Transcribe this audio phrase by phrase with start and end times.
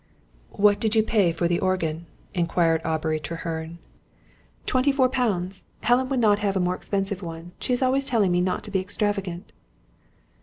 [0.53, 3.77] "What did you pay for the organ?" inquired Aubrey Treherne.
[4.65, 5.67] "Twenty four pounds.
[5.81, 7.51] Helen would not have a more expensive one.
[7.59, 9.51] She is always telling me not to be extravagant."